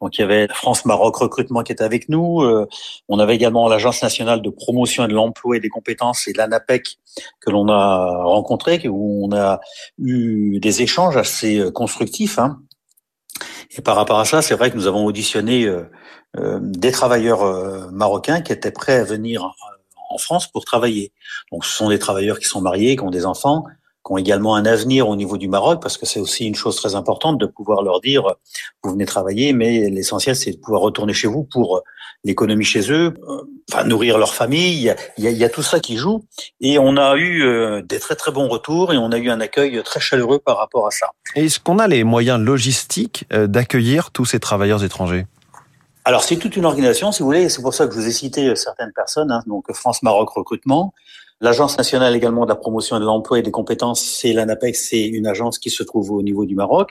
Donc, 0.00 0.18
il 0.18 0.22
y 0.22 0.24
avait 0.24 0.48
France-Maroc 0.48 1.14
Recrutement 1.16 1.62
qui 1.62 1.72
était 1.72 1.84
avec 1.84 2.08
nous. 2.08 2.42
On 3.08 3.18
avait 3.18 3.34
également 3.34 3.68
l'Agence 3.68 4.02
nationale 4.02 4.40
de 4.40 4.50
promotion 4.50 5.06
de 5.06 5.12
l'emploi 5.12 5.56
et 5.56 5.60
des 5.60 5.68
compétences 5.68 6.26
et 6.26 6.32
l'ANAPEC 6.32 6.96
que 7.40 7.50
l'on 7.50 7.68
a 7.68 8.22
rencontré, 8.24 8.80
où 8.88 9.26
on 9.26 9.36
a 9.36 9.60
eu 9.98 10.58
des 10.58 10.80
échanges 10.80 11.16
assez 11.16 11.62
constructifs. 11.74 12.38
Hein. 12.38 12.60
Et 13.76 13.82
par 13.82 13.94
rapport 13.96 14.18
à 14.18 14.24
ça, 14.24 14.40
c'est 14.40 14.54
vrai 14.54 14.70
que 14.70 14.76
nous 14.76 14.86
avons 14.86 15.04
auditionné 15.04 15.68
euh, 16.38 16.60
des 16.62 16.92
travailleurs 16.92 17.42
euh, 17.42 17.90
marocains 17.90 18.40
qui 18.40 18.52
étaient 18.52 18.70
prêts 18.70 18.98
à 18.98 19.04
venir 19.04 19.42
euh, 19.44 19.76
en 20.10 20.18
France 20.18 20.46
pour 20.46 20.64
travailler. 20.64 21.12
Donc 21.50 21.64
ce 21.64 21.76
sont 21.76 21.88
des 21.88 21.98
travailleurs 21.98 22.38
qui 22.38 22.44
sont 22.44 22.60
mariés, 22.60 22.94
qui 22.94 23.02
ont 23.02 23.10
des 23.10 23.26
enfants, 23.26 23.64
qui 24.10 24.14
ont 24.14 24.18
également 24.18 24.56
un 24.56 24.66
avenir 24.66 25.08
au 25.08 25.14
niveau 25.14 25.36
du 25.36 25.48
Maroc, 25.48 25.80
parce 25.80 25.96
que 25.96 26.04
c'est 26.04 26.18
aussi 26.18 26.46
une 26.46 26.56
chose 26.56 26.76
très 26.76 26.96
importante 26.96 27.38
de 27.38 27.46
pouvoir 27.46 27.82
leur 27.82 28.00
dire, 28.00 28.34
vous 28.82 28.90
venez 28.90 29.06
travailler, 29.06 29.52
mais 29.52 29.88
l'essentiel, 29.88 30.34
c'est 30.34 30.50
de 30.50 30.56
pouvoir 30.56 30.82
retourner 30.82 31.12
chez 31.12 31.28
vous 31.28 31.44
pour 31.44 31.82
l'économie 32.24 32.64
chez 32.64 32.92
eux, 32.92 33.14
enfin 33.72 33.84
nourrir 33.84 34.18
leur 34.18 34.34
famille, 34.34 34.74
il 34.74 34.82
y, 34.82 34.90
a, 34.90 34.96
il 35.16 35.30
y, 35.30 35.44
a, 35.44 35.48
tout 35.48 35.62
ça 35.62 35.80
qui 35.80 35.96
joue. 35.96 36.24
Et 36.60 36.78
on 36.78 36.96
a 36.96 37.16
eu 37.16 37.82
des 37.82 37.98
très 37.98 38.14
très 38.14 38.30
bons 38.30 38.48
retours 38.48 38.92
et 38.92 38.98
on 38.98 39.10
a 39.12 39.16
eu 39.16 39.30
un 39.30 39.40
accueil 39.40 39.82
très 39.84 40.00
chaleureux 40.00 40.38
par 40.38 40.58
rapport 40.58 40.86
à 40.86 40.90
ça. 40.90 41.12
Est-ce 41.34 41.60
qu'on 41.60 41.78
a 41.78 41.86
les 41.86 42.04
moyens 42.04 42.38
logistiques 42.38 43.24
d'accueillir 43.30 44.10
tous 44.10 44.26
ces 44.26 44.40
travailleurs 44.40 44.84
étrangers? 44.84 45.26
Alors 46.04 46.24
c'est 46.24 46.36
toute 46.36 46.56
une 46.56 46.64
organisation, 46.64 47.12
si 47.12 47.20
vous 47.20 47.26
voulez, 47.26 47.48
c'est 47.48 47.62
pour 47.62 47.74
ça 47.74 47.86
que 47.86 47.94
je 47.94 48.00
vous 48.00 48.06
ai 48.06 48.12
cité 48.12 48.48
euh, 48.48 48.54
certaines 48.54 48.92
personnes, 48.92 49.30
hein, 49.30 49.42
donc 49.46 49.70
France-Maroc 49.72 50.30
Recrutement, 50.30 50.94
l'Agence 51.40 51.78
nationale 51.78 52.14
également 52.14 52.44
de 52.44 52.50
la 52.50 52.56
promotion 52.56 53.00
de 53.00 53.04
l'emploi 53.04 53.38
et 53.38 53.42
des 53.42 53.50
compétences, 53.50 54.04
c'est 54.04 54.32
l'ANAPEX, 54.32 54.88
c'est 54.90 55.06
une 55.06 55.26
agence 55.26 55.58
qui 55.58 55.70
se 55.70 55.82
trouve 55.82 56.10
au 56.12 56.22
niveau 56.22 56.44
du 56.44 56.54
Maroc. 56.54 56.90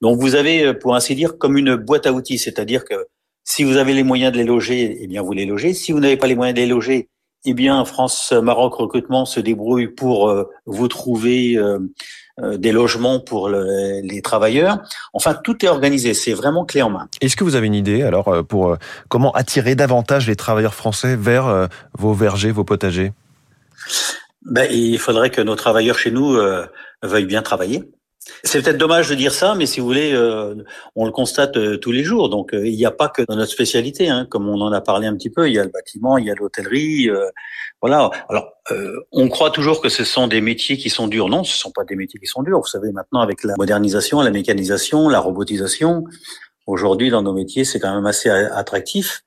Donc 0.00 0.20
vous 0.20 0.34
avez, 0.34 0.64
euh, 0.64 0.74
pour 0.74 0.94
ainsi 0.94 1.14
dire, 1.14 1.38
comme 1.38 1.56
une 1.56 1.76
boîte 1.76 2.06
à 2.06 2.12
outils, 2.12 2.38
c'est-à-dire 2.38 2.84
que 2.84 2.94
si 3.44 3.62
vous 3.62 3.76
avez 3.76 3.92
les 3.92 4.02
moyens 4.02 4.32
de 4.32 4.38
les 4.38 4.44
loger, 4.44 4.98
eh 5.00 5.06
bien 5.06 5.22
vous 5.22 5.32
les 5.32 5.44
logez. 5.44 5.74
Si 5.74 5.92
vous 5.92 6.00
n'avez 6.00 6.16
pas 6.16 6.26
les 6.26 6.34
moyens 6.34 6.56
de 6.56 6.62
les 6.62 6.66
loger, 6.66 7.08
eh 7.44 7.52
bien 7.52 7.84
France-Maroc 7.84 8.74
Recrutement 8.74 9.26
se 9.26 9.38
débrouille 9.38 9.88
pour 9.88 10.30
euh, 10.30 10.44
vous 10.64 10.88
trouver 10.88 11.56
euh, 11.58 11.78
des 12.56 12.72
logements 12.72 13.20
pour 13.20 13.48
les 13.50 14.22
travailleurs. 14.22 14.78
Enfin, 15.12 15.34
tout 15.34 15.62
est 15.64 15.68
organisé. 15.68 16.14
C'est 16.14 16.32
vraiment 16.32 16.64
clé 16.64 16.80
en 16.80 16.90
main. 16.90 17.06
Est-ce 17.20 17.36
que 17.36 17.44
vous 17.44 17.54
avez 17.54 17.66
une 17.66 17.74
idée 17.74 18.02
alors 18.02 18.44
pour 18.48 18.76
comment 19.08 19.30
attirer 19.32 19.76
davantage 19.76 20.26
les 20.26 20.34
travailleurs 20.34 20.74
français 20.74 21.14
vers 21.14 21.68
vos 21.96 22.12
vergers, 22.12 22.50
vos 22.50 22.64
potagers? 22.64 23.12
Ben, 24.42 24.70
il 24.70 24.98
faudrait 24.98 25.30
que 25.30 25.40
nos 25.40 25.56
travailleurs 25.56 25.98
chez 25.98 26.10
nous 26.10 26.36
veuillent 27.02 27.26
bien 27.26 27.42
travailler. 27.42 27.82
C'est 28.42 28.62
peut-être 28.62 28.78
dommage 28.78 29.08
de 29.10 29.14
dire 29.14 29.32
ça, 29.32 29.54
mais 29.54 29.66
si 29.66 29.80
vous 29.80 29.86
voulez, 29.86 30.12
euh, 30.12 30.54
on 30.96 31.04
le 31.04 31.12
constate 31.12 31.56
euh, 31.56 31.76
tous 31.76 31.92
les 31.92 32.02
jours. 32.02 32.30
Donc, 32.30 32.54
euh, 32.54 32.66
il 32.66 32.74
n'y 32.74 32.86
a 32.86 32.90
pas 32.90 33.08
que 33.08 33.22
dans 33.22 33.36
notre 33.36 33.52
spécialité, 33.52 34.08
hein, 34.08 34.26
comme 34.30 34.48
on 34.48 34.60
en 34.62 34.72
a 34.72 34.80
parlé 34.80 35.06
un 35.06 35.14
petit 35.14 35.30
peu. 35.30 35.48
Il 35.48 35.54
y 35.54 35.58
a 35.58 35.64
le 35.64 35.70
bâtiment, 35.70 36.16
il 36.16 36.26
y 36.26 36.30
a 36.30 36.34
l'hôtellerie, 36.34 37.10
voilà. 37.82 38.10
Alors, 38.30 38.52
on 39.12 39.28
croit 39.28 39.50
toujours 39.50 39.82
que 39.82 39.90
ce 39.90 40.04
sont 40.04 40.26
des 40.26 40.40
métiers 40.40 40.78
qui 40.78 40.88
sont 40.88 41.06
durs. 41.06 41.28
Non, 41.28 41.44
ce 41.44 41.54
ne 41.54 41.58
sont 41.58 41.70
pas 41.70 41.84
des 41.84 41.96
métiers 41.96 42.18
qui 42.18 42.26
sont 42.26 42.42
durs. 42.42 42.60
Vous 42.60 42.66
savez, 42.66 42.92
maintenant, 42.92 43.20
avec 43.20 43.44
la 43.44 43.54
modernisation, 43.58 44.22
la 44.22 44.30
mécanisation, 44.30 45.08
la 45.10 45.20
robotisation, 45.20 46.04
aujourd'hui, 46.66 47.10
dans 47.10 47.22
nos 47.22 47.34
métiers, 47.34 47.64
c'est 47.64 47.78
quand 47.78 47.94
même 47.94 48.06
assez 48.06 48.30
attractif. 48.30 49.23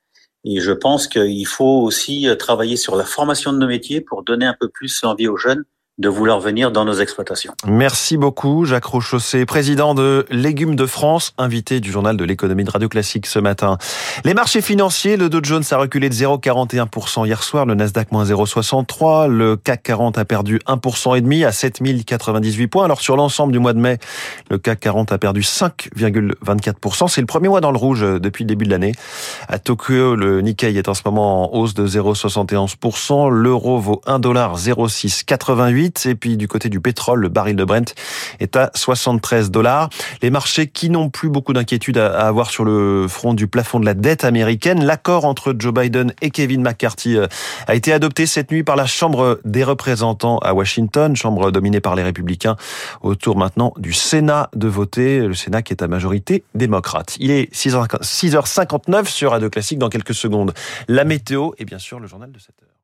Et 0.49 0.61
je 0.61 0.71
pense 0.71 1.07
qu'il 1.07 1.45
faut 1.45 1.81
aussi 1.81 2.25
travailler 2.39 2.77
sur 2.77 2.95
la 2.95 3.03
formation 3.03 3.51
de 3.51 3.57
nos 3.57 3.67
métiers 3.67 3.99
pour 3.99 4.23
donner 4.23 4.45
un 4.45 4.55
peu 4.57 4.69
plus 4.69 5.03
envie 5.03 5.27
aux 5.27 5.35
jeunes 5.35 5.65
de 5.97 6.09
vouloir 6.09 6.39
venir 6.39 6.71
dans 6.71 6.85
nos 6.85 6.93
exploitations. 6.93 7.53
Merci 7.65 8.17
beaucoup, 8.17 8.65
Jacques 8.65 8.85
Rochaussé, 8.85 9.47
président 9.47 9.95
de 9.95 10.27
Légumes 10.29 10.75
de 10.75 10.85
France, 10.85 11.33
invité 11.39 11.79
du 11.79 11.91
journal 11.91 12.15
de 12.17 12.23
l'économie 12.23 12.63
de 12.63 12.69
Radio 12.69 12.87
Classique 12.87 13.25
ce 13.25 13.39
matin. 13.39 13.79
Les 14.23 14.35
marchés 14.35 14.61
financiers, 14.61 15.17
le 15.17 15.27
Dow 15.27 15.39
Jones 15.41 15.63
a 15.71 15.77
reculé 15.77 16.09
de 16.09 16.13
0,41% 16.13 17.25
hier 17.25 17.41
soir, 17.41 17.65
le 17.65 17.73
Nasdaq 17.73 18.11
moins 18.11 18.25
0,63, 18.25 19.27
le 19.27 19.57
CAC 19.57 19.81
40 19.81 20.19
a 20.19 20.25
perdu 20.25 20.59
1% 20.67 21.17
et 21.17 21.21
demi 21.21 21.43
à 21.43 21.51
7098 21.51 22.67
points. 22.67 22.85
Alors 22.85 23.01
sur 23.01 23.15
l'ensemble 23.15 23.51
du 23.51 23.57
mois 23.57 23.73
de 23.73 23.79
mai, 23.79 23.97
le 24.51 24.59
CAC 24.59 24.79
40 24.79 25.11
a 25.11 25.17
perdu 25.17 25.41
5,24%. 25.41 27.07
C'est 27.07 27.21
le 27.21 27.27
premier 27.27 27.49
mois 27.49 27.61
dans 27.61 27.71
le 27.71 27.77
rouge 27.77 28.01
depuis 28.01 28.43
le 28.43 28.49
début 28.49 28.65
de 28.65 28.69
l'année. 28.69 28.91
À 29.47 29.57
Tokyo, 29.57 30.15
le 30.15 30.41
Nikkei 30.41 30.77
est 30.77 30.89
en 30.89 30.93
ce 30.93 31.01
moment 31.05 31.51
en 31.51 31.57
hausse 31.57 31.73
de 31.73 31.87
0,71%, 31.87 33.29
l'euro 33.29 33.79
vaut 33.79 34.01
1,0688 34.05 35.86
et 36.05 36.15
puis 36.15 36.37
du 36.37 36.47
côté 36.47 36.69
du 36.69 36.79
pétrole, 36.79 37.21
le 37.21 37.29
baril 37.29 37.55
de 37.55 37.63
Brent 37.63 37.93
est 38.39 38.55
à 38.55 38.71
73 38.75 39.51
dollars. 39.51 39.89
Les 40.21 40.29
marchés 40.29 40.67
qui 40.67 40.89
n'ont 40.89 41.09
plus 41.09 41.29
beaucoup 41.29 41.53
d'inquiétudes 41.53 41.97
à 41.97 42.27
avoir 42.27 42.49
sur 42.49 42.65
le 42.65 43.07
front 43.07 43.33
du 43.33 43.47
plafond 43.47 43.79
de 43.79 43.85
la 43.85 43.93
dette 43.93 44.23
américaine. 44.23 44.83
L'accord 44.83 45.25
entre 45.25 45.55
Joe 45.57 45.73
Biden 45.73 46.13
et 46.21 46.31
Kevin 46.31 46.61
McCarthy 46.61 47.17
euh, 47.17 47.27
a 47.67 47.75
été 47.75 47.93
adopté 47.93 48.25
cette 48.25 48.51
nuit 48.51 48.63
par 48.63 48.75
la 48.75 48.85
Chambre 48.85 49.39
des 49.45 49.63
représentants 49.63 50.37
à 50.39 50.53
Washington, 50.53 51.15
chambre 51.15 51.51
dominée 51.51 51.81
par 51.81 51.95
les 51.95 52.03
républicains. 52.03 52.55
Autour 53.01 53.37
maintenant 53.37 53.73
du 53.77 53.93
Sénat 53.93 54.49
de 54.55 54.67
voter, 54.67 55.19
le 55.21 55.33
Sénat 55.33 55.61
qui 55.61 55.73
est 55.73 55.83
à 55.83 55.87
majorité 55.87 56.43
démocrate. 56.55 57.15
Il 57.19 57.31
est 57.31 57.53
6h59 57.53 59.05
sur 59.05 59.31
Radio 59.31 59.49
Classique 59.49 59.79
dans 59.79 59.89
quelques 59.89 60.13
secondes. 60.13 60.53
La 60.87 61.03
météo 61.03 61.51
et 61.57 61.65
bien 61.65 61.79
sûr 61.79 61.99
le 61.99 62.07
journal 62.07 62.31
de 62.31 62.39
7 62.39 62.49
heure. 62.63 62.76